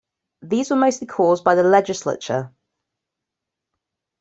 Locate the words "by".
1.43-1.53